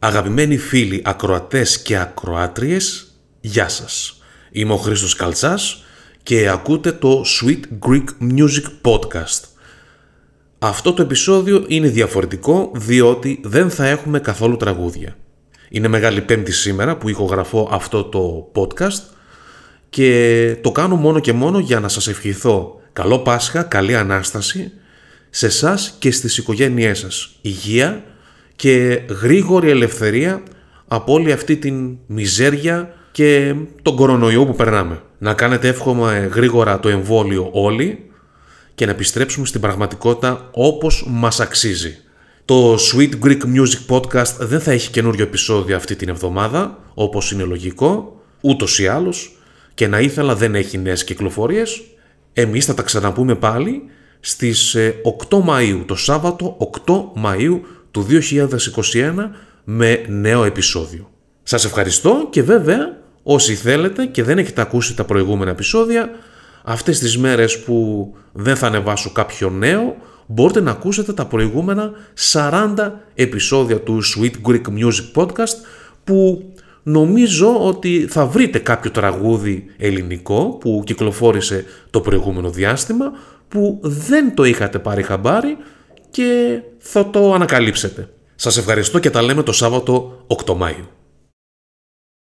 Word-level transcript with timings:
Αγαπημένοι 0.00 0.56
φίλοι 0.56 1.02
ακροατές 1.04 1.82
και 1.82 1.98
ακροάτριες, 1.98 3.06
γεια 3.40 3.68
σας. 3.68 4.20
Είμαι 4.50 4.72
ο 4.72 4.76
Χρήστος 4.76 5.14
Καλτσάς 5.14 5.84
και 6.22 6.48
ακούτε 6.48 6.92
το 6.92 7.24
Sweet 7.26 7.88
Greek 7.88 8.04
Music 8.20 8.64
Podcast. 8.82 9.40
Αυτό 10.58 10.92
το 10.92 11.02
επεισόδιο 11.02 11.64
είναι 11.68 11.88
διαφορετικό 11.88 12.70
διότι 12.74 13.40
δεν 13.44 13.70
θα 13.70 13.86
έχουμε 13.86 14.20
καθόλου 14.20 14.56
τραγούδια. 14.56 15.16
Είναι 15.68 15.88
Μεγάλη 15.88 16.20
Πέμπτη 16.20 16.52
σήμερα 16.52 16.96
που 16.96 17.08
ηχογραφώ 17.08 17.68
αυτό 17.72 18.04
το 18.04 18.52
podcast 18.54 19.02
και 19.90 20.56
το 20.62 20.72
κάνω 20.72 20.96
μόνο 20.96 21.20
και 21.20 21.32
μόνο 21.32 21.58
για 21.58 21.80
να 21.80 21.88
σας 21.88 22.08
ευχηθώ 22.08 22.80
καλό 22.92 23.18
Πάσχα, 23.18 23.62
καλή 23.62 23.96
Ανάσταση 23.96 24.72
σε 25.30 25.46
εσάς 25.46 25.96
και 25.98 26.10
στις 26.10 26.38
οικογένειές 26.38 26.98
σας. 26.98 27.38
Υγεία 27.40 28.04
και 28.58 29.00
γρήγορη 29.22 29.70
ελευθερία 29.70 30.42
από 30.88 31.12
όλη 31.12 31.32
αυτή 31.32 31.56
την 31.56 31.96
μιζέρια 32.06 32.94
και 33.12 33.54
τον 33.82 33.96
κορονοϊό 33.96 34.46
που 34.46 34.54
περνάμε. 34.54 35.02
Να 35.18 35.34
κάνετε 35.34 35.68
εύχομαι 35.68 36.30
γρήγορα 36.34 36.80
το 36.80 36.88
εμβόλιο 36.88 37.48
όλοι 37.52 38.10
και 38.74 38.84
να 38.84 38.90
επιστρέψουμε 38.90 39.46
στην 39.46 39.60
πραγματικότητα 39.60 40.48
όπως 40.52 41.04
μας 41.08 41.40
αξίζει. 41.40 41.96
Το 42.44 42.74
Sweet 42.74 43.10
Greek 43.24 43.40
Music 43.40 43.96
Podcast 43.96 44.36
δεν 44.38 44.60
θα 44.60 44.70
έχει 44.70 44.90
καινούριο 44.90 45.24
επεισόδιο 45.24 45.76
αυτή 45.76 45.96
την 45.96 46.08
εβδομάδα, 46.08 46.78
όπως 46.94 47.32
είναι 47.32 47.42
λογικό, 47.42 48.20
ούτως 48.40 48.78
ή 48.78 48.86
άλλως, 48.86 49.38
και 49.74 49.86
να 49.86 50.00
ήθελα 50.00 50.34
δεν 50.34 50.54
έχει 50.54 50.78
νέες 50.78 51.04
κυκλοφορίες. 51.04 51.82
Εμείς 52.32 52.64
θα 52.64 52.74
τα 52.74 52.82
ξαναπούμε 52.82 53.34
πάλι 53.34 53.82
στις 54.20 54.76
8 55.28 55.38
ε, 55.38 55.44
Μαΐου, 55.48 55.82
το 55.86 55.94
Σάββατο 55.94 56.56
8 56.86 56.94
Μαΐου 57.24 57.60
του 57.98 58.06
2021 58.92 59.30
με 59.64 60.04
νέο 60.08 60.44
επεισόδιο. 60.44 61.10
Σας 61.42 61.64
ευχαριστώ 61.64 62.26
και 62.30 62.42
βέβαια 62.42 62.96
όσοι 63.22 63.54
θέλετε 63.54 64.06
και 64.06 64.22
δεν 64.22 64.38
έχετε 64.38 64.60
ακούσει 64.60 64.96
τα 64.96 65.04
προηγούμενα 65.04 65.50
επεισόδια 65.50 66.10
αυτές 66.64 66.98
τις 66.98 67.18
μέρες 67.18 67.58
που 67.62 68.08
δεν 68.32 68.56
θα 68.56 68.66
ανεβάσω 68.66 69.12
κάποιο 69.12 69.50
νέο 69.50 69.96
μπορείτε 70.26 70.60
να 70.60 70.70
ακούσετε 70.70 71.12
τα 71.12 71.26
προηγούμενα 71.26 71.90
40 72.32 72.90
επεισόδια 73.14 73.80
του 73.80 74.00
Sweet 74.04 74.48
Greek 74.48 74.62
Music 74.62 75.22
Podcast 75.22 75.56
που 76.04 76.52
νομίζω 76.82 77.66
ότι 77.66 78.06
θα 78.10 78.26
βρείτε 78.26 78.58
κάποιο 78.58 78.90
τραγούδι 78.90 79.64
ελληνικό 79.76 80.56
που 80.60 80.82
κυκλοφόρησε 80.86 81.64
το 81.90 82.00
προηγούμενο 82.00 82.50
διάστημα 82.50 83.12
που 83.48 83.78
δεν 83.82 84.34
το 84.34 84.44
είχατε 84.44 84.78
πάρει 84.78 85.02
χαμπάρι 85.02 85.56
και 86.10 86.60
θα 86.78 87.10
το 87.10 87.34
ανακαλύψετε. 87.34 88.08
Σας 88.34 88.56
ευχαριστώ 88.56 88.98
και 88.98 89.10
τα 89.10 89.22
λέμε 89.22 89.42
το 89.42 89.52
Σάββατο 89.52 90.24
8 90.46 90.54
Μάιου. 90.54 90.88